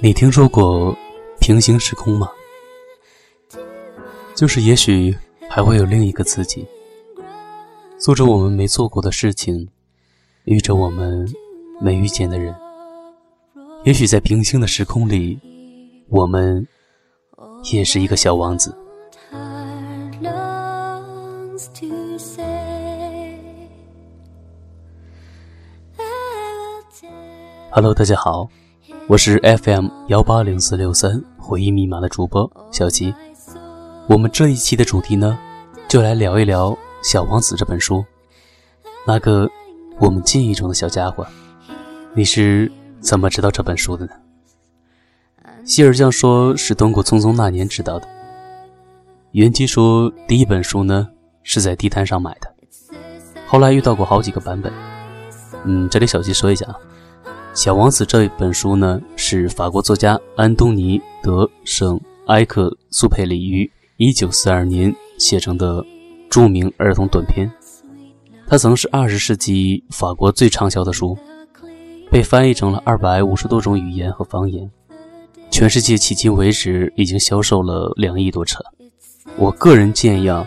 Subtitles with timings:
[0.00, 0.96] 你听说过
[1.40, 2.30] 平行时空吗？
[4.36, 5.12] 就是也许
[5.50, 6.64] 还会有另一个自己，
[7.98, 9.68] 做着我们没做过的事情，
[10.44, 11.28] 遇着我们
[11.80, 12.54] 没遇见的人。
[13.84, 15.36] 也许在平行的时空里，
[16.08, 16.64] 我们
[17.72, 18.72] 也是一个小王子。
[27.72, 28.48] Hello，大家好，
[29.08, 33.14] 我是 FM 幺八零四六三回忆密码的主播小吉。
[34.06, 35.38] 我们这一期的主题呢，
[35.88, 38.04] 就来聊一聊《小王子》这本书，
[39.06, 39.48] 那个
[39.98, 41.26] 我们记忆中的小家伙。
[42.12, 44.12] 你是怎么知道这本书的呢？
[45.64, 48.06] 希尔酱说是通过《匆匆那年》知道的。
[49.32, 51.08] 袁基说第一本书呢
[51.42, 52.54] 是在地摊上买的，
[53.46, 54.70] 后来遇到过好几个版本。
[55.64, 56.76] 嗯，这里小吉说一下啊，
[57.58, 65.84] 《小王子》这本书呢是法国作家安东尼·德·圣埃克苏佩里于1942年写成的
[66.30, 67.50] 著名儿童短篇。
[68.46, 71.18] 它曾是20世纪法国最畅销的书，
[72.12, 74.70] 被翻译成了250多种语言和方言。
[75.50, 78.64] 全世界迄今为止已经销售了两亿多册。
[79.36, 80.46] 我个人建议啊，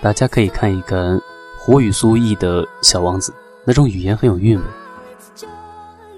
[0.00, 1.20] 大家可以看一看
[1.58, 3.30] 胡语苏译的《小王子》，
[3.66, 4.64] 那种语言很有韵味。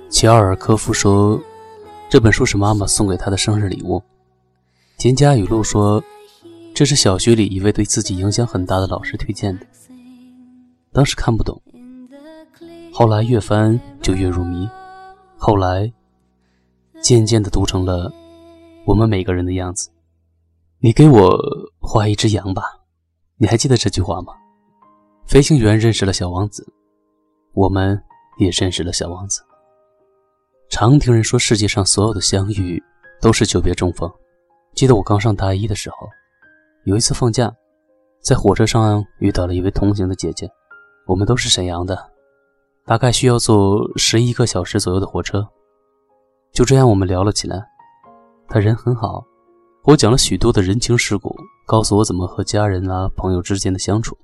[0.08, 1.40] 乔尔科夫说，
[2.08, 4.02] 这本书是妈妈送给他的生日礼物。
[4.98, 6.02] 蒹葭语录说，
[6.74, 9.66] 这是小学里一位对自己影响很大的老师推荐的。
[10.92, 11.60] 当时看不懂，
[12.92, 14.68] 后来越翻就越入迷，
[15.36, 15.92] 后来
[17.02, 18.10] 渐渐地读成了
[18.86, 19.90] 我们每个人的样子。
[20.78, 21.36] 你给我
[21.80, 22.62] 画一只羊吧，
[23.36, 24.32] 你还记得这句话吗？
[25.26, 26.66] 飞行员认识了小王子，
[27.52, 28.00] 我们
[28.38, 29.42] 也认识了小王子。
[30.68, 32.82] 常听人说，世界上所有的相遇
[33.20, 34.10] 都是久别重逢。
[34.74, 36.08] 记得我刚上大一的时候，
[36.84, 37.50] 有一次放假，
[38.20, 40.50] 在火车上遇到了一位同行的姐姐，
[41.06, 41.96] 我们都是沈阳的，
[42.84, 45.46] 大概需要坐十一个小时左右的火车。
[46.52, 47.62] 就这样，我们聊了起来。
[48.48, 49.24] 她人很好，
[49.84, 51.34] 我讲了许多的人情世故，
[51.66, 54.16] 告诉我怎么和家人啊、朋友之间的相处。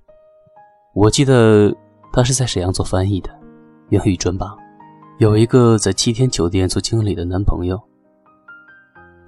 [0.94, 1.74] 我记得
[2.12, 3.30] 她是在沈阳做翻译的，
[3.90, 4.54] 英语专八。
[5.18, 7.80] 有一个在七天酒店做经理的男朋友，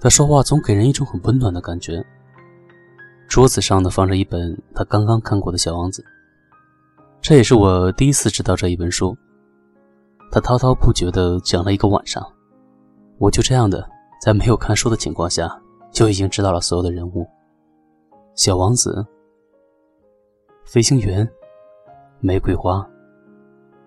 [0.01, 2.05] 他说话总给人一种很温暖的感觉。
[3.29, 6.03] 桌子上呢放着一本他刚刚看过的《小王子》，
[7.21, 9.17] 这也是我第一次知道这一本书。
[10.33, 12.25] 他滔滔不绝地讲了一个晚上，
[13.19, 13.89] 我就这样的
[14.21, 15.57] 在没有看书的情况下，
[15.93, 17.25] 就已经知道了所有的人物：
[18.35, 19.07] 小王子、
[20.65, 21.29] 飞行员、
[22.21, 22.85] 玫瑰花、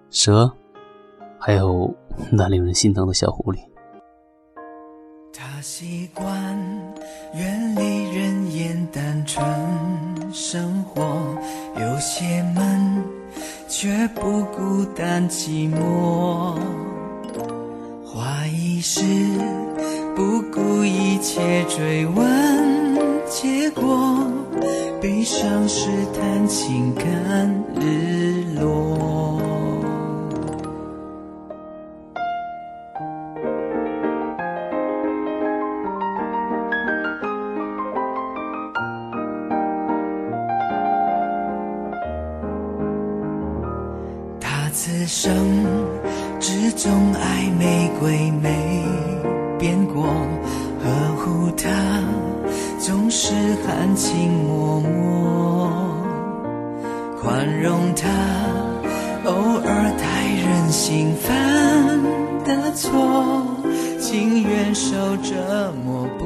[0.10, 0.50] 蛇。
[1.40, 1.94] 还有
[2.32, 3.58] 那令人心疼的小狐狸。
[5.34, 6.26] 他习惯
[7.36, 9.46] 远离人烟单纯
[10.34, 11.02] 生活，
[11.80, 13.04] 有些闷，
[13.68, 16.58] 却不孤单寂寞。
[18.06, 19.02] 怀疑是
[20.16, 22.96] 不顾一切追问
[23.28, 24.18] 结果，
[25.00, 28.27] 悲伤是谈情感日
[44.80, 45.34] 此生
[46.40, 48.86] 只钟爱玫瑰没
[49.58, 51.68] 变过，呵护她
[52.78, 53.34] 总是
[53.66, 54.92] 含情脉脉，
[57.20, 58.08] 宽容她
[59.26, 61.34] 偶尔太任性犯
[62.46, 63.44] 的错，
[64.00, 66.24] 情愿受折磨不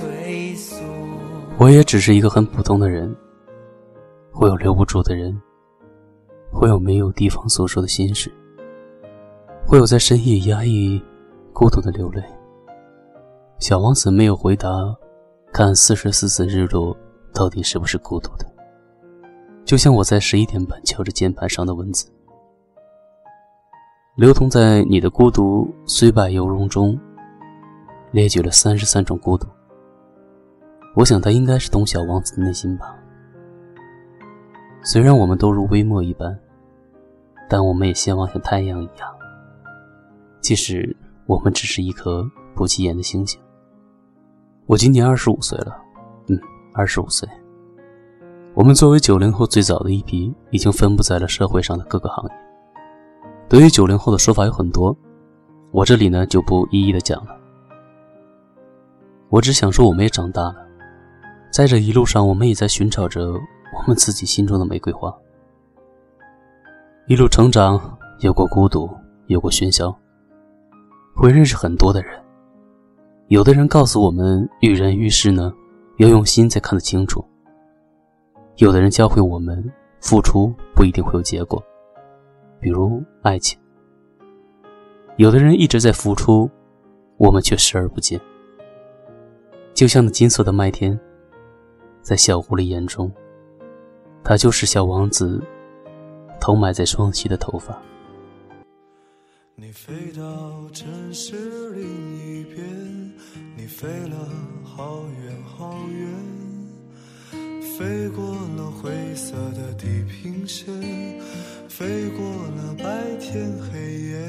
[0.00, 0.78] 退缩。
[1.58, 3.14] 我也只是一个很普通的人，
[4.32, 5.38] 会有留不住的人，
[6.54, 8.32] 会有没有地方诉说的心事，
[9.66, 11.02] 会有在深夜压抑、
[11.52, 12.22] 孤独的流泪。
[13.58, 14.70] 小王子没有回答，
[15.52, 16.96] 看四十四次日落
[17.34, 18.46] 到底是不是孤独的，
[19.64, 22.06] 就像我在十一点半敲着键盘上的文字，
[24.14, 26.98] 刘同在你的孤独虽败犹荣中，
[28.12, 29.48] 列举了三十三种孤独。
[30.94, 32.96] 我想他应该是懂小王子的内心吧。
[34.84, 36.38] 虽然我们都如微末一般，
[37.54, 39.08] 但我们也希望像太阳一样。
[40.40, 43.40] 即使我们只是一颗不起眼的星星。
[44.66, 45.80] 我今年二十五岁了，
[46.26, 46.36] 嗯，
[46.72, 47.28] 二十五岁。
[48.54, 52.32] 我们作为九零后最早的一批，已经分布在了社会上的各个行业。
[53.48, 54.92] 对于九零后的说法有很多，
[55.70, 57.36] 我这里呢就不一一的讲了。
[59.28, 60.56] 我只想说，我们也长大了，
[61.52, 65.14] 在这一路上，我们也在寻找着我们自己心中的玫瑰花。
[67.06, 67.78] 一路成长，
[68.20, 68.88] 有过孤独，
[69.26, 69.94] 有过喧嚣，
[71.14, 72.18] 会认识很多的人。
[73.28, 75.52] 有的人告诉我们，遇人遇事呢，
[75.98, 77.22] 要用心才看得清楚。
[78.56, 79.70] 有的人教会我们，
[80.00, 81.62] 付出不一定会有结果，
[82.58, 83.60] 比如爱情。
[85.16, 86.50] 有的人一直在付出，
[87.18, 88.18] 我们却视而不见。
[89.74, 90.98] 就像那金色的麦田，
[92.00, 93.12] 在小狐狸眼中，
[94.22, 95.42] 他就是小王子，
[96.44, 97.80] 头埋在双膝的头发。
[99.54, 100.22] 你飞到
[100.74, 101.82] 城市另
[102.18, 103.14] 一边，
[103.56, 104.28] 你飞了
[104.62, 107.40] 好远好远，
[107.78, 108.26] 飞过
[108.58, 110.66] 了灰色的地平线，
[111.66, 114.28] 飞过了白天黑夜。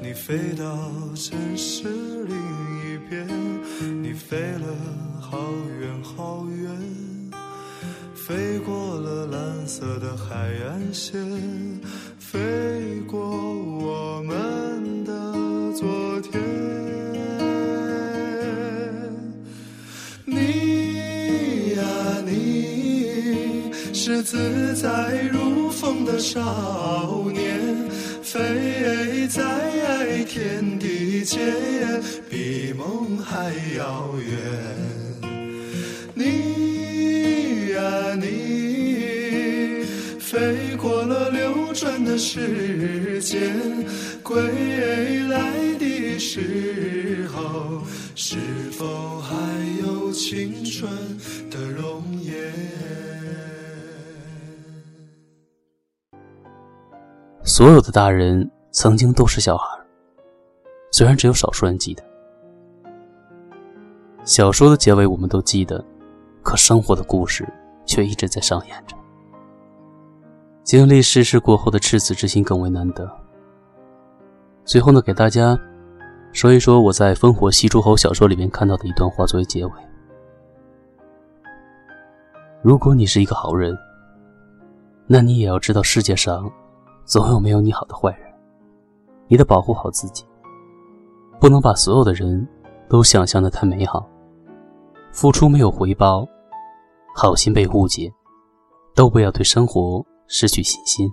[0.00, 0.64] 你飞到
[1.14, 3.28] 城市另一边，
[4.02, 4.66] 你飞了
[5.20, 5.36] 好
[5.78, 6.70] 远好远，
[8.26, 10.34] 飞过了蓝色的海
[10.66, 11.14] 岸线，
[12.18, 12.34] 飞
[13.06, 15.12] 过我们的
[15.72, 16.42] 昨天。
[20.24, 21.84] 你呀
[22.26, 27.88] 你，是自在如风的少年，
[28.24, 31.38] 飞在天地间，
[32.28, 34.34] 比梦还遥远。
[36.12, 36.55] 你
[40.86, 43.58] 过了流转的时间，
[44.22, 47.82] 归来的时候，
[48.14, 48.36] 是
[48.70, 49.34] 否还
[49.80, 50.88] 有青春
[51.50, 52.36] 的容颜？
[57.42, 59.66] 所有的大人曾经都是小孩，
[60.92, 62.04] 虽然只有少数人记得。
[64.24, 65.84] 小说的结尾我们都记得，
[66.44, 67.44] 可生活的故事
[67.84, 68.96] 却一直在上演着。
[70.66, 73.08] 经历世事过后的赤子之心更为难得。
[74.64, 75.56] 最后呢，给大家
[76.32, 79.72] 说一说我在《烽火戏诸侯》小说里面看到的一段话作为结尾：
[82.62, 83.78] 如果你是一个好人，
[85.06, 86.50] 那你也要知道世界上。
[87.04, 88.28] 总有没有你好的坏人，
[89.28, 90.24] 你得保护好自己，
[91.38, 92.44] 不能把所有的人
[92.88, 94.04] 都想象的太美好。
[95.12, 96.26] 付出没有回报，
[97.14, 98.12] 好心被误解，
[98.96, 101.10] 都不要对生活失去信心。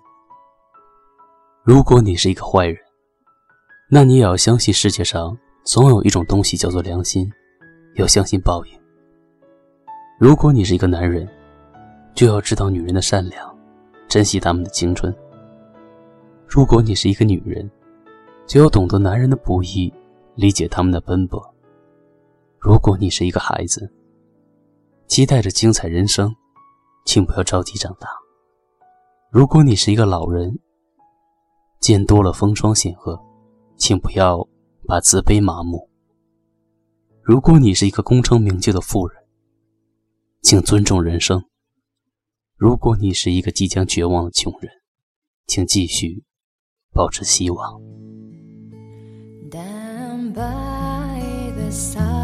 [1.63, 2.77] 如果你是一个坏人，
[3.89, 7.31] 那你也要相信世界上总有一种东西叫做良心，
[7.95, 8.79] 要相信报应。
[10.19, 11.27] 如果你是一个男人，
[12.15, 13.57] 就要知道女人的善良，
[14.07, 15.13] 珍惜他们的青春。
[16.47, 17.69] 如果你是一个女人，
[18.45, 19.93] 就要懂得男人的不易，
[20.35, 21.41] 理解他们的奔波。
[22.59, 23.91] 如果你是一个孩子，
[25.07, 26.33] 期待着精彩人生，
[27.05, 28.07] 请不要着急长大。
[29.33, 30.59] 如果你是一个老人，
[31.79, 33.19] 见多了风霜显赫，
[33.77, 34.47] 请不要
[34.85, 35.89] 把自卑麻木。
[37.23, 39.23] 如果你是一个功成名就的富人，
[40.43, 41.43] 请尊重人生。
[42.55, 44.71] 如果你是一个即将绝望的穷人，
[45.47, 46.23] 请继续。
[46.93, 47.81] 保持希望。
[49.49, 52.22] Down by the Sally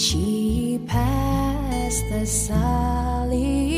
[0.00, 3.69] She passed the Sally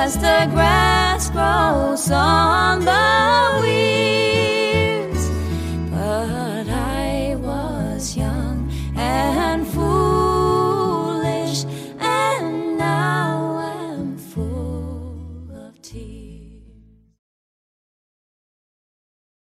[0.00, 4.27] as the grass grows on the weed.